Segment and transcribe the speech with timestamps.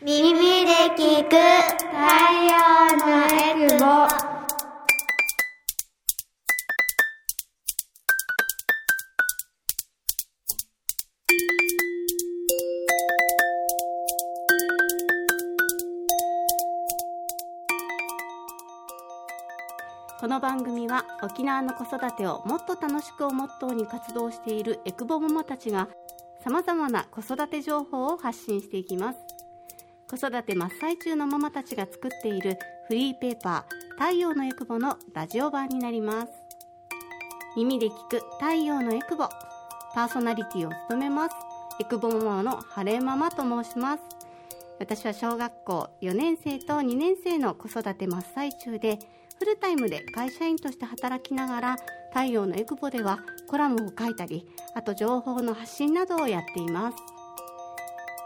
[0.00, 0.14] 耳
[0.64, 1.96] で聞く太
[2.44, 2.54] 陽
[2.98, 3.84] のエクボ
[20.20, 25.88] この番組は沖縄の子育てをもっと楽しくをモットーに活動しているエクボママたちが
[26.44, 29.27] さまざまな子育て情報を発信していきます。
[30.10, 32.56] 子育て真っ最中のママたちが作っている
[32.86, 36.28] フリーペーパー太陽のエクボのラジオ版になります。
[37.58, 39.28] 耳で聞く太陽のエクボ。
[39.94, 41.34] パーソナリティを務めます。
[41.78, 44.02] エクボママの晴れママと申します。
[44.80, 48.98] 私は小学校4年生と2年生の子育て真っ最中で
[49.38, 51.76] フルタイムで会社員として働きながら
[52.14, 57.17] 太陽のエクボではコラムを書いたりあと情報の発信などをやっています。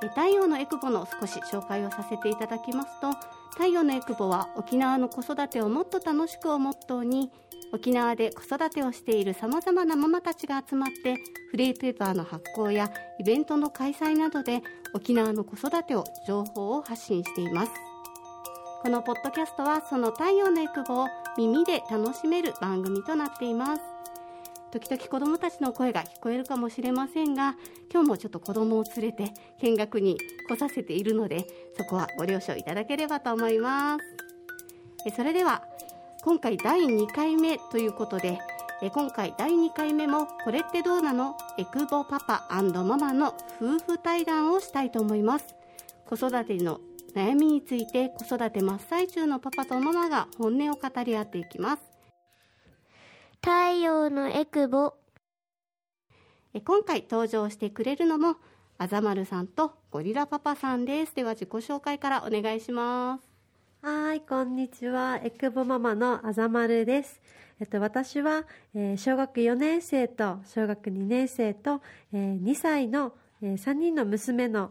[0.08, 3.12] 太陽のエクボの少し紹介をさせていただきますと
[3.52, 7.30] 太陽のエクボは沖縄の子育てをもっと楽しくをモットーに
[7.72, 11.16] 沖縄で子育てをしているさまざまなママたちが集まって
[11.50, 14.62] フリーペーパーの発行やイベントの開催などで
[14.94, 17.72] 沖縄の子育てを情報を発信しています。
[18.82, 21.06] このポッドキャストはその太陽のエクボを
[21.38, 23.91] 耳で楽しめる番組となっています。
[24.72, 27.56] 時々子どもたちの声が聞こえるかもしれませんが
[27.92, 35.14] 今日もちょっと子どもを連れて見学に来させているのでそこはご了承いただければと思います。
[35.14, 35.62] それでは
[36.24, 38.38] 今回第2回目ということで
[38.80, 41.36] 今回第2回目もこれってどうなの？
[41.58, 45.54] エクボパパママの夫婦対談をしたいと思います。
[46.06, 46.80] 子育ての
[47.14, 51.91] 悩みについて子育て真っ最中のパパとママが本音を語り合っていきます。
[53.44, 54.94] 太陽のエクボ。
[56.64, 58.36] 今回登場してくれるのも
[58.78, 61.14] あざまるさんとゴリラパパさんです。
[61.16, 63.28] では自己紹介からお願いします。
[63.84, 65.18] はいこんにちは。
[65.24, 67.20] エクボママのあざまるです。
[67.58, 68.44] えっと、私は、
[68.76, 71.82] えー、小学4年生と小学2年生と、
[72.12, 74.70] えー、2歳の、えー、3人の娘の、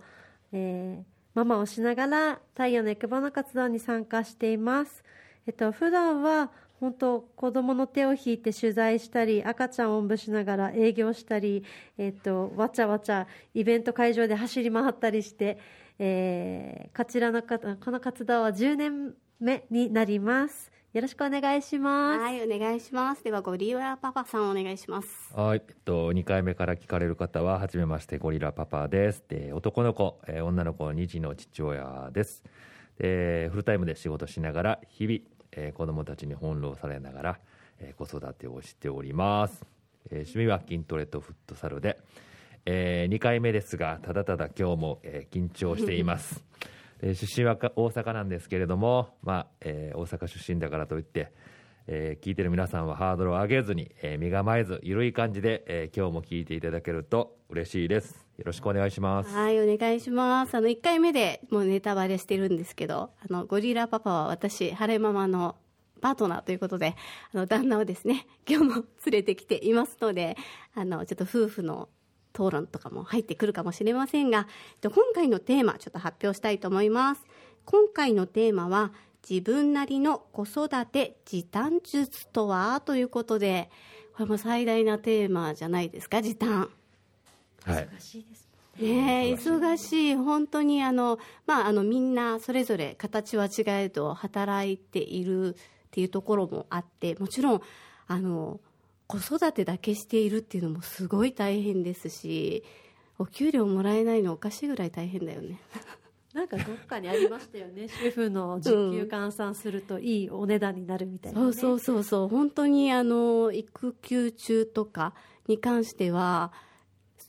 [0.53, 5.03] えー、ママをしながら太陽のエクボの活動に参加しています。
[5.45, 11.63] えっと、普段は本当子供の手を引いて取材したり赤ちゃんをおんぶしながら営業したり、
[11.99, 15.59] えっと、わちゃわちゃイベント会場で走り回ったりして、
[15.99, 20.71] えー、こちらのこの活動は10年目になります。
[20.91, 22.19] よろしくお願いします。
[22.19, 23.23] はい、お願いします。
[23.23, 25.31] では、ゴリラパパさんお願いします。
[25.33, 29.23] はい、えっと、2回目から聞かれる方は、はじめまして、ゴリラパパです。
[29.29, 32.43] で、男の子、えー、女の子2児の父親です。
[32.97, 35.19] で、フルタイムで仕事しながら、日々、
[35.51, 37.39] えー、子供たちに翻弄されながら、
[37.79, 39.65] えー、子育てをしております。
[40.09, 41.99] えー、趣味は筋トレとフットサルで、
[42.65, 46.43] えー、2回目ですが、ただただ今日も、えー、緊張しています。
[47.01, 51.31] えー、出身は大阪なんですけれども、まあえー、大阪出身だからといって、
[51.93, 58.25] えー、聞いてる皆さんはハードルを上げずに、えー、身構えず緩い感じで、えー、今日も聞いていただけると嬉しいです。
[58.37, 59.35] よろしくお願いします。
[59.35, 60.55] はいお願いします。
[60.55, 65.57] あの1回目でもうネタバレしてるんですけどあのゴリラパパは私晴れママの
[65.99, 66.95] パートナーということで
[67.33, 70.37] あの旦那をですね 今日も連れてきていますので
[70.73, 71.89] あのちょっと夫婦の
[72.33, 74.47] 討論とかも入ってくるかもしれませんが、
[74.81, 77.25] 今回のテーマちょっと発表したいと思います。
[77.65, 78.93] 今回のテーマは
[79.29, 82.81] 自分なりの子育て時短術とは？
[82.81, 83.69] ということで、
[84.13, 86.69] これも最大なテーマじゃないですか、時短。
[87.65, 87.87] はい。
[87.87, 88.47] 忙しいです
[88.79, 95.57] ね、忙しい、本当にあの、まあ、あのみんなそれぞれ形は違えど働いているっ
[95.91, 97.61] ていうところもあって、もちろん
[98.07, 98.59] あの
[99.07, 102.63] 子育てだけしているっていうのもすごい大変ですし
[103.19, 105.59] お給料もらえないのおかしいぐらい大変だよね
[106.33, 107.87] なんかどっかにありましたよね。
[108.01, 111.45] 主婦の時給換算するといいお値段になるみたいな、ね。
[111.47, 112.27] うん、そうそうそうそう。
[112.27, 115.13] 本当にあの育休中とか
[115.47, 116.53] に関しては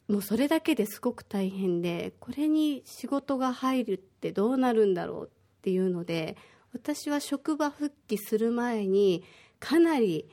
[0.09, 6.37] もうそれだけですごく大変でこれに仕事が入るってどうなるんだろうっていうので
[6.73, 9.25] 私は職場復帰する前に
[9.59, 10.29] かなり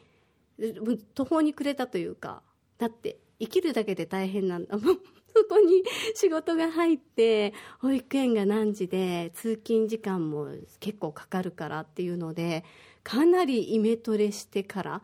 [1.13, 2.41] 途方に暮れたというか
[2.77, 4.77] だって生きるだけで大変なんだ。
[4.77, 4.99] もん
[5.31, 5.83] そこに
[6.15, 10.47] 仕事が入って保育園が何時で通勤時間も
[10.79, 12.63] 結構かかるからっていうので
[13.03, 15.01] かなりイメトレしてから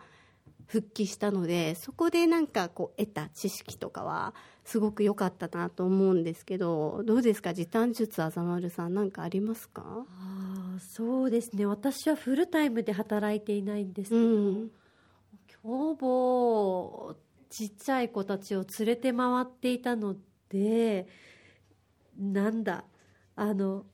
[0.65, 4.33] 復帰したのでそこでなんかこう得た知識とかは
[4.63, 7.53] すごく良かったなと思うんですけどどうですか？
[7.53, 10.05] 時短術あざまるさん何かありますか？
[10.09, 11.67] あそうですね。
[11.67, 14.71] 私はフルタイムで働いていないんですけど、うん。
[15.61, 16.64] ほぼ
[17.49, 20.15] ちっちゃい子たちを連れて回っていたの
[20.49, 21.07] で
[22.17, 22.85] なんだ
[23.35, 23.85] あの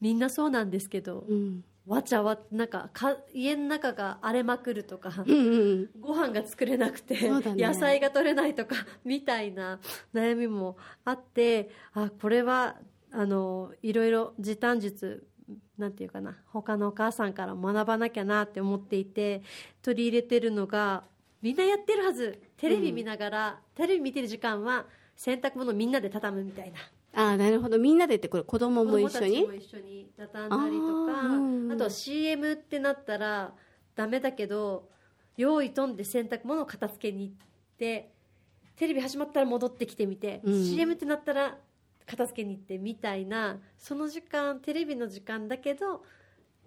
[0.00, 1.64] みんなそうなんですけど、うん。
[1.86, 7.30] わちゃわなんかか家の中が荒れまくるとか、うんうんご飯が作れなくて、ね。
[7.56, 9.80] 野菜が取れないとか みたいな
[10.14, 12.76] 悩みもあってあこれは
[13.10, 15.26] あのいろいろ時短術
[15.78, 19.42] なんていうかな他のお母さんから学ばなきゃなって思っていて
[19.82, 21.02] 取り入れてるのが
[21.42, 22.38] みんなやってるはず。
[22.56, 26.78] テレビ見ながら、テレビ見てる時間は洗濯物みんなで畳むみたいな。
[27.12, 27.78] ああなるほど。
[27.78, 31.26] みんなでってこれ子供も一緒子供たにちも一緒に畳んだりとかあー。
[31.26, 33.52] うんうんあとは CM ってなったら
[33.94, 34.88] ダメだけど
[35.36, 37.34] 用意飛んで洗濯物を片付けに行っ
[37.78, 38.12] て
[38.76, 40.64] テレビ始まったら戻ってきてみて、うん。
[40.64, 41.58] CM ってなったら
[42.06, 46.02] 片付けに行ってみたいなその時間テレビの時間だけど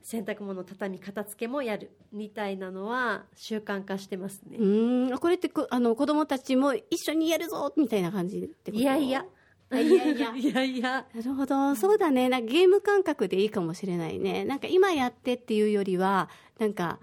[0.03, 4.57] 洗濯物畳み片付けもやるみたいなのは習慣化してますね。
[4.57, 5.17] う、ーん。
[5.17, 8.81] これってこあの子供たちも一緒にやるぞみたいな感じってこと？
[8.81, 9.25] いやいや。
[9.71, 10.35] あ いやいや。
[10.37, 11.05] いやいや。
[11.15, 11.75] なるほど。
[11.75, 12.27] そうだね。
[12.29, 14.43] なんかゲーム感覚でいいかもしれないね。
[14.45, 16.29] なんか今やってっていうよりは
[16.59, 16.99] なんか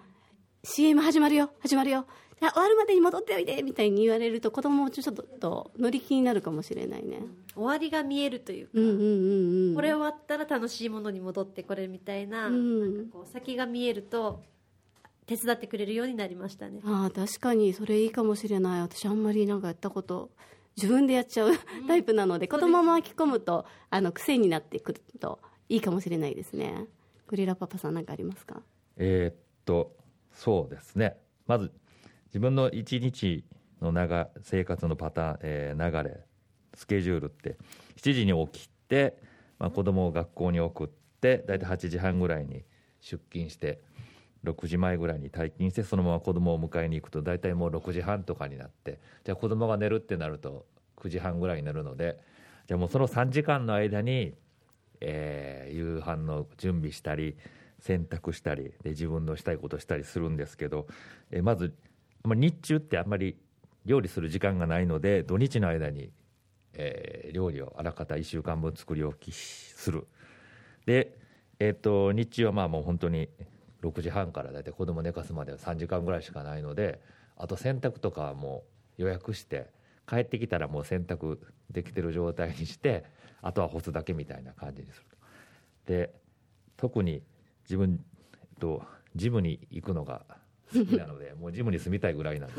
[0.62, 2.00] CM 始まるよ始まるよ。
[2.00, 2.06] あ
[2.48, 7.20] 終わるまでに戻っておいでみたいに言われると子供もちょっと乗り気になるかもしれないね。
[7.54, 9.74] 終わりが見えるというか、うんうんうんうん。
[9.74, 12.96] これ終わったら楽しいものに戻ってこれるみたいな,、うん。
[12.96, 14.42] なんかこう先が見えると
[15.26, 16.80] 手伝ってくれるようになりましたね。
[16.84, 18.80] ああ確かにそれいいかもしれない。
[18.80, 20.30] 私あんまりなんかやったこと
[20.76, 21.50] 自分でやっちゃう
[21.86, 26.86] タイプなので、子供も巻き込むとあの癖になってくるといいかもしれないですね。
[27.28, 28.62] ゴリラパパさん何かありますか？
[28.96, 29.94] えーっと
[30.32, 31.16] そうですね。
[31.46, 31.70] まず
[32.30, 33.44] 自分の一日
[33.82, 36.20] の長生活のパターン、えー流れ
[36.74, 37.56] スケジュールって
[37.96, 39.16] 7時に起きて、
[39.58, 40.88] まあ、子供を学校に送っ
[41.20, 42.62] て大体8時半ぐらいに
[43.00, 43.80] 出勤して
[44.44, 50.64] 6時前ぐらいに退勤してそのまま子供を迎えに行くと大体もう6時半とかになってじゃあ子供が寝るってなると
[50.96, 52.18] 9時半ぐらいになるので
[52.68, 54.34] じゃあもうその3時間の間に、
[55.00, 57.36] えー夕飯の準備したり
[57.78, 60.86] 洗濯したりで自分のしたいことしたりするんですけど、
[61.30, 61.74] えーまず、
[62.24, 63.36] まあ、日中ってあんまり
[63.86, 66.10] 料理する時間がないので土日の間に、
[66.74, 70.06] えー料理をあらかた1週間分作り置きする。
[70.84, 71.16] で、
[71.58, 73.28] えー、と日中はまあもう本当に
[73.82, 77.00] 6時半から大体子供寝かすまでは3時間ぐらいしかないので
[77.36, 78.64] あと洗濯とかはも
[78.98, 79.68] う予約して
[80.08, 81.38] 帰ってきたらもう洗濯
[81.70, 83.04] できてる状態にして
[83.42, 85.04] あとは干すだけみたいな感じにする
[85.86, 86.12] で
[86.76, 87.22] 特に
[87.64, 88.00] 自分、
[88.58, 88.82] と、
[89.14, 90.22] ジムに行くのが
[90.72, 92.54] 好きなので もうジムに住みたいぐらいなんで。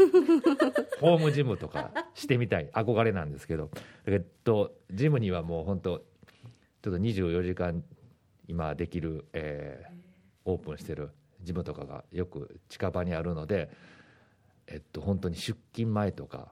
[0.99, 2.69] ホームジムとかしてみたい。
[2.69, 3.71] 憧れなんですけど。
[4.05, 5.99] えっとジムにはもう本当
[6.81, 7.83] ちょっと24時間
[8.47, 10.01] 今できる、えー
[10.45, 11.11] オープンしてる
[11.43, 13.69] ジムとかがよく近場にあるので
[14.67, 16.51] えっと本当に出勤前とか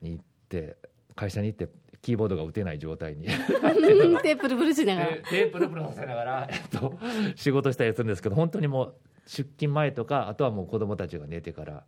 [0.00, 0.76] に行って
[1.14, 1.68] 会社に行って
[2.00, 3.26] キーボードが打てない状態に。
[3.30, 5.10] テープルプルしながら。
[5.12, 6.98] で テープルプルさせながら、えっと、
[7.36, 8.94] 仕事したりするんですけど本当にもう
[9.26, 11.84] 出勤前とかあとはもう子供たちが寝てから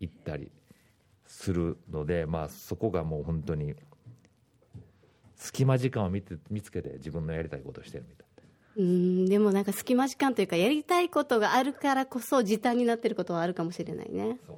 [0.00, 0.50] 行ったり
[1.26, 3.74] するので、まあ、そこがもう本当に
[5.36, 8.26] 隙間時間を見て見つけて自分のやりたいことをしてるみたい。
[8.76, 14.38] うんでもなんか隙間時間というかやりたいことがあるからこそ時短になってることはあるかもしれないね。
[14.46, 14.56] そう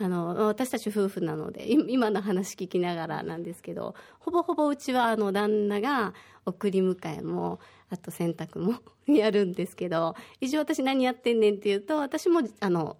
[0.00, 6.14] あの私たち夫婦なので今の話聞きながらなんですけどほぼほぼうちはあの旦那が
[6.46, 7.60] 送り迎えも
[7.90, 12.96] あと洗濯も やるんですけど一応私何やってんねんっていうと私もあの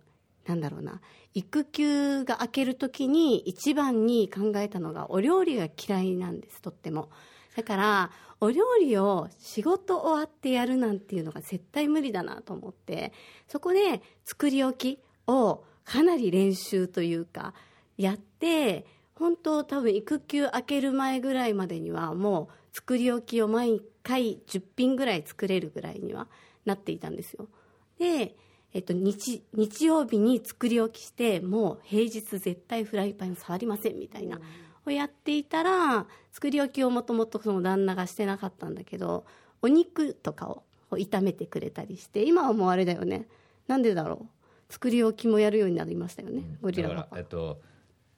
[0.47, 1.01] なんだろうな
[1.33, 7.09] 育休が明ける時に一番に考えたのがお料理が嫌いなんですとっても。
[7.57, 13.13] だからお料理を仕事終わってやるなんていうのが絶対無理だなと思って
[13.47, 17.55] そこで作り置きをかなり練習というか
[17.97, 26.27] やって本当多分育休明ける前ぐらいまでにはもう作り置きを毎回10品ぐらい作れるぐらいには
[26.65, 27.49] なっていたんですよ。
[27.99, 28.35] で、
[28.73, 34.41] えっと、日日曜日に作り置きしてもう平日絶対フライパン触りませんみたいな、
[34.87, 39.25] をやっていたら作り置きをもともとその旦那がしてなかったんだけど
[39.63, 43.27] お肉とかを炒めてくれたりして今はもうあれだよね。
[43.67, 44.34] なんでだろう？
[44.69, 47.19] 作り置きもやるようになりましたよね、ゴリラパパ。
[47.19, 47.61] えっと、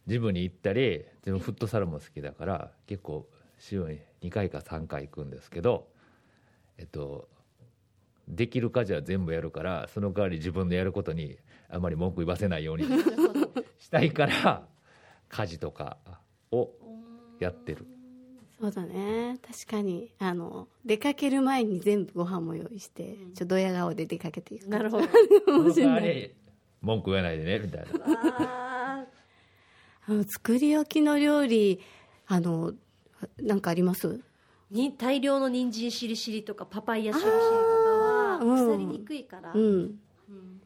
[0.06, 3.26] ジムに行ったり自分フットサルも好きだから結構
[3.58, 5.88] 週に2回か3回行くんですけど、
[6.78, 7.28] えっと、
[8.28, 11.38] できる家事は全部やるからその代わり自分のやることに
[11.68, 12.84] あまり文句言わせないように
[13.78, 14.66] したいから
[15.28, 15.98] 家事とか
[16.50, 16.70] を
[17.40, 17.86] やってる。
[18.58, 19.38] そうだね。
[19.46, 20.10] 確かに。
[20.18, 24.68] あの出かける前に全部ご飯も用意して、ちょっとドヤ顔で出かけていく。
[24.68, 25.06] なるほど。
[26.80, 27.88] 文句言わないでねみたいな。
[28.06, 29.04] あ
[30.08, 31.80] あの作り置きの料理
[32.26, 32.72] あの
[33.38, 34.20] なんかあります？
[34.70, 39.60] に大量の人参しりしりとかパパイヤしりしりとかは腐りにくいから、うん。
[39.62, 40.60] うん。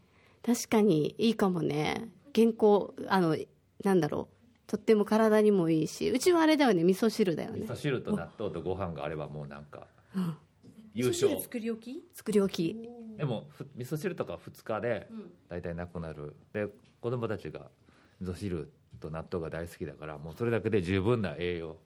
[0.44, 2.08] 確かにいいかもね。
[2.32, 3.36] 健康あの
[3.82, 4.34] なんだろう
[4.70, 7.60] とっても体にもいいしうちはあれだよね味噌汁だよね。
[7.62, 10.36] 味噌汁と納豆とご飯があればもうなんかうん。
[10.94, 11.40] 優勝。
[11.40, 12.04] 作り置き？
[12.14, 12.88] 作り置き。
[13.18, 16.36] でもふ味噌汁とか2日でうん大体なくなる。
[16.52, 16.68] で
[17.00, 17.62] 子供たちが
[18.20, 21.76] 味噌汁と納豆が大好きだからもうそれだけで十分な栄養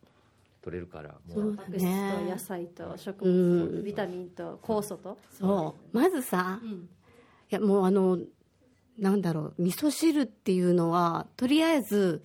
[0.61, 3.77] 取れるからもそううタンパク質と野菜と食う物ん。
[3.79, 5.97] とビタミンと酵素と、そう。
[5.97, 6.71] まずさうん。
[6.71, 6.77] い
[7.49, 8.19] やもうあの
[8.99, 12.23] なんだろう味噌汁っていうのはとりあえず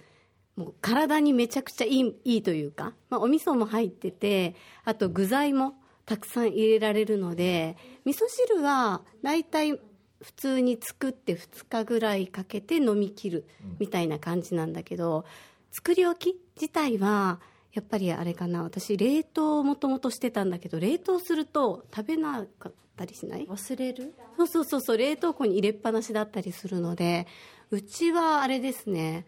[0.60, 5.74] もう体にめちゃくちゃいいいいというか、まあ、お味噌も入っててあと具材も
[6.06, 9.80] たくさん入れられるので味噌汁は大体
[10.22, 13.48] 普通に作って2日ぐらいかけて飲み切る
[13.80, 15.24] みたいな感じなんだけど
[15.72, 17.40] 作り置き自体は
[17.72, 23.48] やっぱりあれかな私冷凍をもともとしてたんだけど冷凍すると食べなかったりしない？
[23.48, 24.14] 忘れる？
[24.38, 27.28] そうそうそうそう冷凍庫に入れっぱなしだったりするので
[27.72, 29.26] うちはあれですね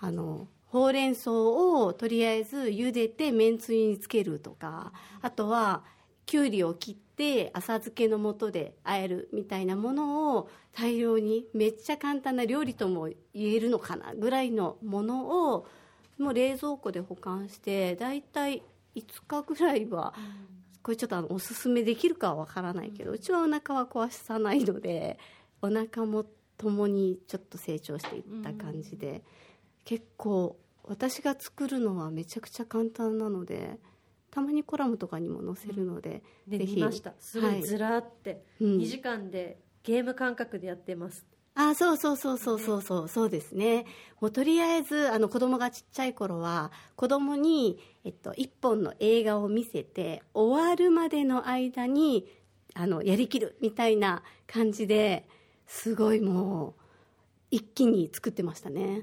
[0.00, 5.84] あのほうれん草をとりあえず茹でてめんつゆにつけるとかあとは
[6.24, 15.66] きゅうりを切って浅漬けの素で和えるみたいなものを大量にめっちゃ簡単な料理とも言えるのかなぐらいのものを
[16.16, 18.62] もう冷蔵庫で保管してだいたい
[18.96, 20.14] 5日ぐらいは
[20.82, 25.18] これちょっとあのおすすめできるかはわからないけどうちはお腹は壊さないので
[25.60, 26.24] お腹も
[26.56, 29.22] 共にちょっと成長していった感じで、
[29.84, 33.78] 結構私が作るのはめちゃくちゃ簡単なので
[34.32, 36.76] たまにコラムとかにも載せるので、でぜひ。
[36.76, 37.12] 見ました。
[37.20, 37.60] すごはい。
[37.60, 38.78] いずらーって、うん。
[38.78, 41.26] 2時間でゲーム感覚でやってます。
[41.54, 43.84] あそうそうそうそうそうそうそうですね。
[44.22, 52.26] もうとりあえずあの子供がちっちゃい頃は子供にえっと一本の映画を見せて終わるまでの間に
[52.72, 55.26] あのやりきるみたいな感じで
[55.66, 56.74] すごいもう
[57.50, 59.02] 一気に作ってましたね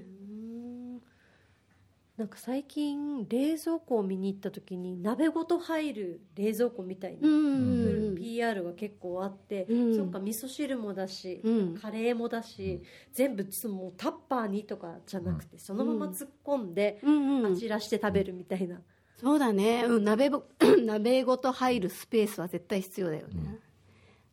[2.20, 8.16] なんか最近冷蔵庫を見に行った時に鍋ごと入る冷蔵庫みたいな、うん。
[8.18, 9.96] PR が結構あって、うん。
[9.96, 11.78] そっか味噌汁もだし、うん。
[11.78, 12.84] カレーもだし、
[13.14, 17.00] 全部もうタッパーにとかじゃなくて、そのまま突っ込んで、
[17.58, 18.82] 散らして食べるみたいな、
[19.18, 20.44] そうだね、うん、鍋ぼ
[20.84, 23.60] 鍋ごと入るスペースは絶対必要だよね、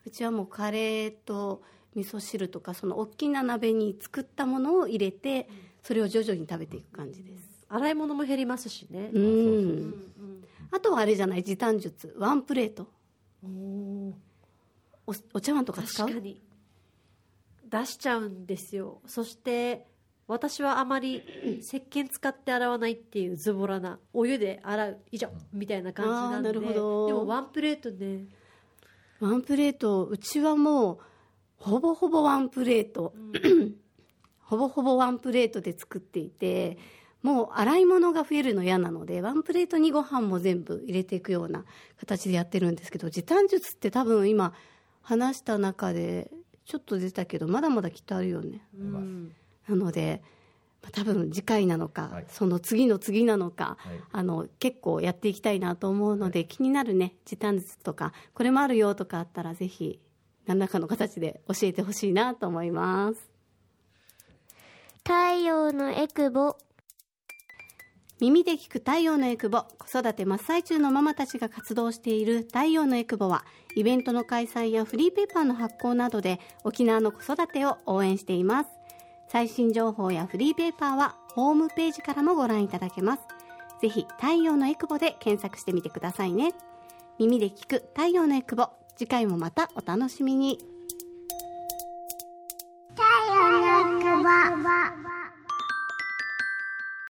[0.05, 1.63] うちはもうカレーと
[1.95, 5.49] 味噌汁とかその大きな鍋に作ったものを入れて
[5.83, 9.11] それを徐々に食べていく感じです洗い物も減りますしね。
[9.13, 9.23] う、ん。
[9.23, 9.95] うん。
[10.73, 12.15] あとはあれじゃない時短術。
[12.19, 12.87] ワンプレート。
[13.45, 14.11] うん
[15.09, 16.07] おお茶碗とか使う？
[16.07, 16.41] 確かに。
[17.69, 19.01] 出しちゃうんですよ。
[19.07, 19.87] そして
[20.27, 21.23] 私はあまり
[21.61, 24.99] 石鹸使って洗わないっていうズボラなお湯で洗う。
[25.13, 25.29] 以上。
[25.53, 26.49] みたいな感じなんで。
[26.49, 27.07] なるほど。
[27.07, 28.27] でもワンプレートね。
[29.21, 30.99] ワンプレートうちはもう
[31.57, 33.15] ほぼほぼワンプレート、
[34.45, 36.77] ほぼほぼワンプレートで作っていて
[37.23, 41.65] もう洗い物が増えるの嫌なのでワンプレートにご飯も全部入れていくような
[41.99, 44.53] 形でやってるんですけど時短術って多分今
[45.03, 46.31] 話した中で
[46.65, 48.61] ちょっと出たけどまだまだきっとあるよね。
[48.79, 49.33] うん。
[49.69, 50.23] なので
[50.83, 52.27] まあ多分次回なのか、はい。
[52.29, 54.01] その次の次なのか、はい。
[54.13, 60.01] あの結構やっていきたいなと思うので、気になるね時短術とかこれもあるよとかあったらぜひ
[60.47, 63.31] 何らかの形で教えてほしいなと思います。
[65.05, 66.57] 太陽のエクボ
[68.19, 73.45] 耳で聞く太陽のエクボ子育て真っ最中のママたちが活動している太陽のエクボは
[73.75, 78.71] イベントの開催やフリーペーパーの発行などで沖縄の子育てを応援しています。
[79.29, 83.23] 最新情報やフリーペーパーはホームページからもご覧いただけます。
[83.83, 86.55] ぜひ太陽のエクボで検索してみてくださいね。
[87.19, 90.76] 耳で聞く太陽のエクボ次回もまたお楽しみに。